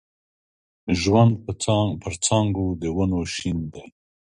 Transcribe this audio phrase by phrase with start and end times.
[1.01, 3.85] ژوندون پر څانګو د ونو شین دی